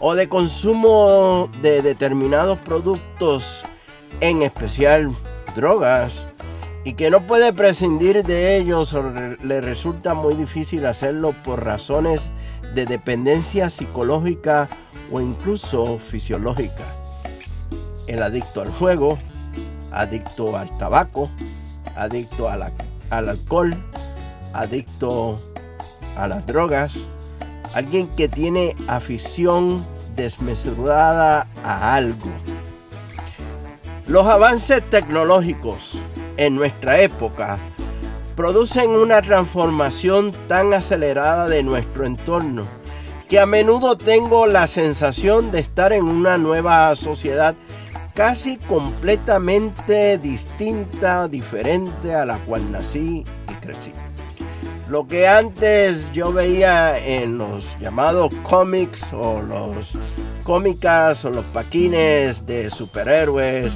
[0.00, 3.64] o de consumo de determinados productos
[4.20, 5.16] en especial
[5.54, 6.26] drogas,
[6.86, 9.02] y que no puede prescindir de ellos o
[9.42, 12.30] le resulta muy difícil hacerlo por razones
[12.76, 14.68] de dependencia psicológica
[15.10, 16.84] o incluso fisiológica.
[18.06, 19.18] El adicto al juego,
[19.90, 21.28] adicto al tabaco,
[21.96, 22.70] adicto al
[23.10, 23.76] alcohol,
[24.52, 25.40] adicto
[26.16, 26.94] a las drogas,
[27.74, 32.30] alguien que tiene afición desmesurada a algo.
[34.06, 35.98] Los avances tecnológicos
[36.36, 37.58] en nuestra época
[38.34, 42.64] producen una transformación tan acelerada de nuestro entorno
[43.28, 47.56] que a menudo tengo la sensación de estar en una nueva sociedad
[48.14, 53.92] casi completamente distinta, diferente a la cual nací y crecí.
[54.88, 59.92] Lo que antes yo veía en los llamados cómics o los
[60.44, 63.72] cómicas o los paquines de superhéroes,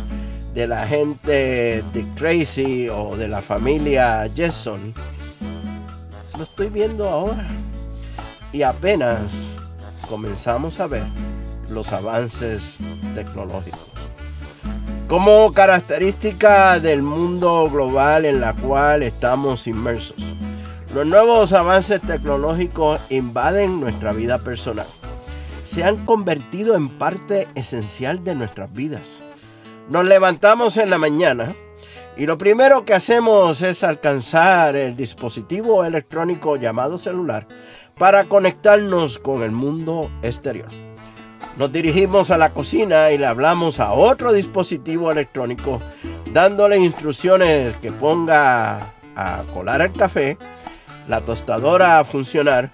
[0.54, 4.92] de la gente de Crazy o de la familia Jason,
[6.36, 7.46] lo estoy viendo ahora.
[8.52, 9.32] Y apenas
[10.08, 11.04] comenzamos a ver
[11.68, 12.76] los avances
[13.14, 13.92] tecnológicos.
[15.06, 20.16] Como característica del mundo global en la cual estamos inmersos,
[20.94, 24.86] los nuevos avances tecnológicos invaden nuestra vida personal.
[25.64, 29.20] Se han convertido en parte esencial de nuestras vidas
[29.90, 31.54] nos levantamos en la mañana
[32.16, 37.46] y lo primero que hacemos es alcanzar el dispositivo electrónico llamado celular
[37.98, 40.68] para conectarnos con el mundo exterior.
[41.56, 45.80] Nos dirigimos a la cocina y le hablamos a otro dispositivo electrónico
[46.32, 50.38] dándole instrucciones que ponga a colar el café,
[51.08, 52.70] la tostadora a funcionar,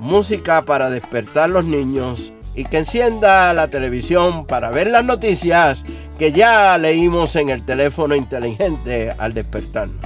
[0.00, 5.84] música para despertar los niños y que encienda la televisión para ver las noticias
[6.18, 10.04] que ya leímos en el teléfono inteligente al despertarnos.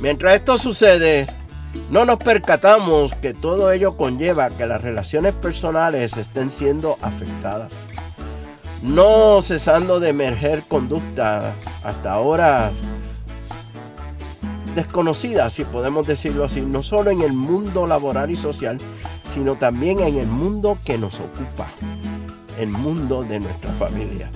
[0.00, 1.26] Mientras esto sucede,
[1.90, 7.72] no nos percatamos que todo ello conlleva que las relaciones personales estén siendo afectadas,
[8.82, 11.52] no cesando de emerger conducta
[11.84, 12.72] hasta ahora
[14.76, 18.78] desconocida, si podemos decirlo así, no solo en el mundo laboral y social,
[19.28, 21.66] sino también en el mundo que nos ocupa,
[22.60, 24.30] el mundo de nuestra familia.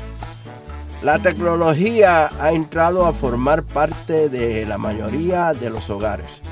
[1.03, 6.43] La tecnología ha entrado a formar parte de la mayoría de los hogares,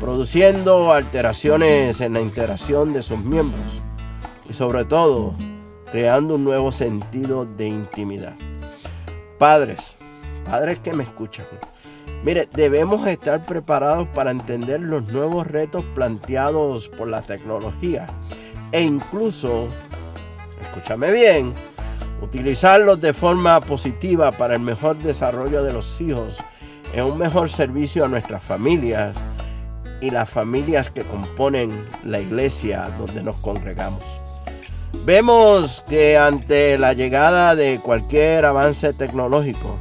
[0.00, 3.82] produciendo alteraciones en la interacción de sus miembros
[4.48, 5.34] y sobre todo
[5.92, 8.34] creando un nuevo sentido de intimidad.
[9.38, 9.94] Padres,
[10.44, 11.46] padres que me escuchan,
[12.24, 18.06] mire, debemos estar preparados para entender los nuevos retos planteados por la tecnología
[18.72, 19.68] e incluso,
[20.60, 21.52] escúchame bien,
[22.20, 26.38] utilizarlos de forma positiva para el mejor desarrollo de los hijos,
[26.92, 29.14] en un mejor servicio a nuestras familias
[30.00, 31.70] y las familias que componen
[32.04, 34.02] la iglesia donde nos congregamos.
[35.04, 39.78] Vemos que ante la llegada de cualquier avance tecnológico,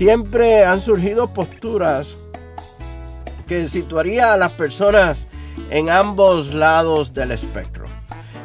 [0.00, 2.16] siempre han surgido posturas
[3.46, 5.26] que situaría a las personas
[5.68, 7.84] en ambos lados del espectro.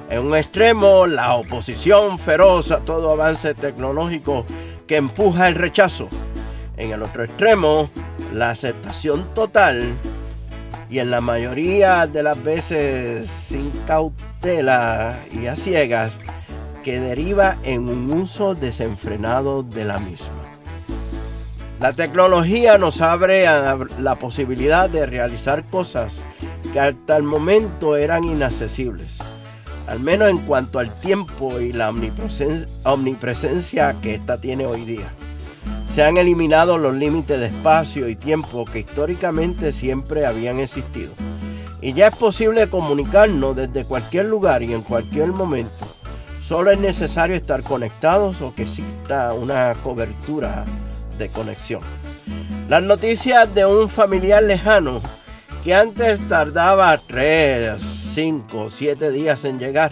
[0.10, 4.46] En un extremo, la oposición feroz a todo avance tecnológico
[4.86, 6.10] que empuja el rechazo.
[6.76, 7.90] En el otro extremo,
[8.34, 9.96] la aceptación total
[10.90, 16.20] y en la mayoría de las veces sin cautela y a ciegas
[16.84, 20.45] que deriva en un uso desenfrenado de la misma.
[21.80, 23.46] La tecnología nos abre
[24.00, 26.14] la posibilidad de realizar cosas
[26.72, 29.20] que hasta el momento eran inaccesibles
[29.88, 35.08] al menos en cuanto al tiempo y la omnipresencia, que ésta tiene hoy día.
[35.92, 41.14] Se han eliminado los límites de espacio y tiempo que históricamente siempre habían existido.
[41.82, 45.86] Y ya es posible comunicarnos desde cualquier lugar y en cualquier momento.
[46.44, 50.66] Solo es necesario estar conectados o que exista una cobertura
[51.18, 51.82] de conexión.
[52.70, 55.02] Las noticias de un familiar lejano
[55.64, 57.82] que antes tardaba tres,
[58.14, 59.92] 5 o 7 días en llegar.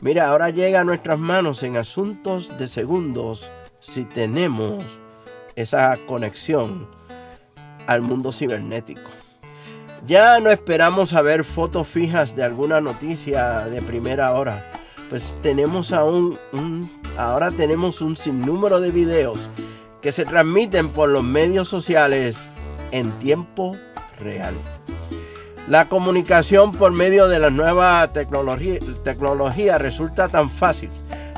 [0.00, 3.50] Mira, ahora llega a nuestras manos en asuntos de segundos
[3.80, 4.84] si tenemos
[5.54, 6.88] esa conexión
[7.86, 9.10] al mundo cibernético.
[10.06, 14.72] Ya no esperamos a ver fotos fijas de alguna noticia de primera hora,
[15.08, 19.38] pues tenemos aún un, ahora tenemos un sinnúmero de videos
[20.02, 22.36] que se transmiten por los medios sociales
[22.90, 23.76] en tiempo
[24.20, 24.54] real.
[25.68, 30.90] La comunicación por medio de la nueva tecnología, resulta tan fácil,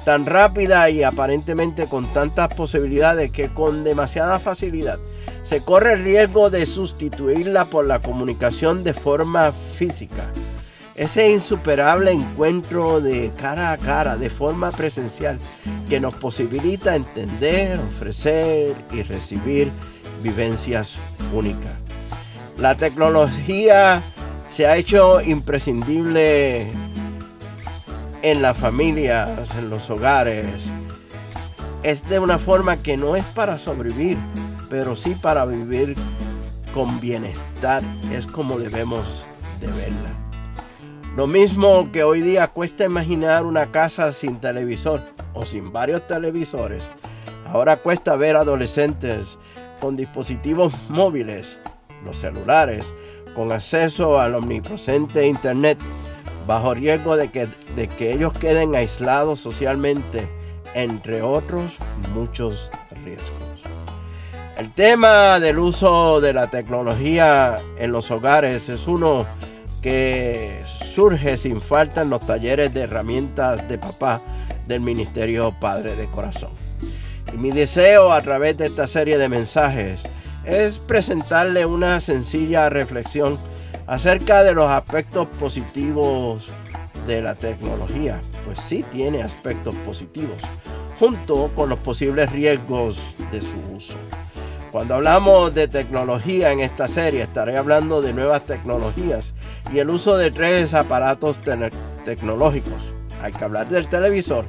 [0.05, 4.99] tan rápida y aparentemente con tantas posibilidades que con demasiada facilidad
[5.43, 10.25] se corre el riesgo de sustituirla por la comunicación de forma física.
[10.95, 15.39] Ese insuperable encuentro de cara a cara, de forma presencial,
[15.89, 19.73] que nos posibilita entender, ofrecer y recibir
[20.23, 20.97] vivencias
[21.33, 21.73] únicas.
[22.59, 24.01] La tecnología
[24.51, 26.69] se ha hecho imprescindible
[28.23, 30.47] en las familias, en los hogares.
[31.83, 34.17] Es de una forma que no es para sobrevivir,
[34.71, 35.97] pero sí para vivir
[36.73, 37.83] con bienestar.
[38.13, 39.25] Es como debemos
[39.61, 40.24] de verla.
[41.17, 45.01] Lo mismo que hoy día cuesta imaginar una casa sin televisor
[45.33, 46.89] o sin varios televisores.
[47.47, 49.39] Ahora cuesta ver adolescentes
[49.81, 51.57] con dispositivos móviles,
[52.05, 52.93] los celulares,
[53.37, 55.79] con acceso al omnipresente Internet,
[56.49, 60.29] bajo riesgo de que, de que ellos queden aislados socialmente,
[60.75, 61.77] entre otros
[62.13, 62.73] muchos
[63.05, 63.63] riesgos.
[64.59, 69.27] El tema del uso de la tecnología en los hogares es uno
[69.85, 74.23] que surge sin falta en los talleres de herramientas de papá
[74.67, 76.53] del Ministerio Padre de Corazón.
[77.31, 80.01] Y mi deseo a través de esta serie de mensajes
[80.47, 83.39] es presentarle una sencilla reflexión
[83.87, 86.49] acerca de los aspectos positivos
[87.07, 88.23] de la tecnología.
[88.47, 90.41] Pues sí tiene aspectos positivos,
[90.99, 93.99] junto con los posibles riesgos de su uso.
[94.73, 99.35] Cuando hablamos de tecnología en esta serie, estaré hablando de nuevas tecnologías
[99.73, 101.39] y el uso de tres aparatos
[102.05, 102.93] tecnológicos.
[103.23, 104.45] Hay que hablar del televisor,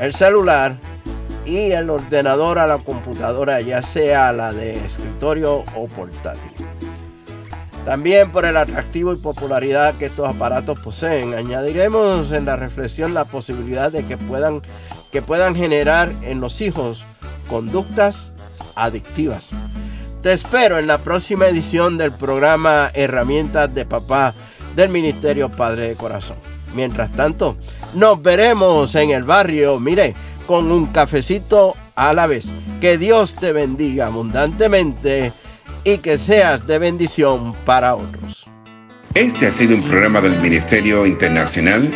[0.00, 0.76] el celular
[1.44, 6.52] y el ordenador a la computadora, ya sea la de escritorio o portátil.
[7.84, 13.24] También por el atractivo y popularidad que estos aparatos poseen, añadiremos en la reflexión la
[13.24, 14.60] posibilidad de que puedan,
[15.10, 17.04] que puedan generar en los hijos
[17.48, 18.30] conductas
[18.74, 19.50] adictivas.
[20.22, 24.34] Te espero en la próxima edición del programa Herramientas de Papá
[24.78, 26.36] del Ministerio Padre de Corazón.
[26.72, 27.56] Mientras tanto,
[27.94, 30.14] nos veremos en el barrio, mire,
[30.46, 32.46] con un cafecito a la vez.
[32.80, 35.32] Que Dios te bendiga abundantemente
[35.82, 38.46] y que seas de bendición para otros.
[39.14, 41.90] Este ha sido un programa del Ministerio Internacional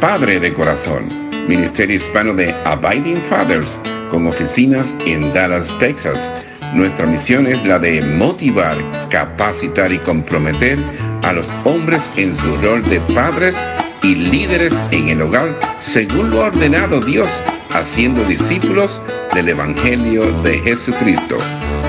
[0.00, 3.78] Padre de Corazón, Ministerio Hispano de Abiding Fathers,
[4.10, 6.28] con oficinas en Dallas, Texas.
[6.74, 8.76] Nuestra misión es la de motivar,
[9.08, 10.80] capacitar y comprometer
[11.24, 13.56] a los hombres en su rol de padres
[14.02, 17.30] y líderes en el hogar, según lo ha ordenado Dios,
[17.72, 19.00] haciendo discípulos
[19.32, 21.38] del Evangelio de Jesucristo.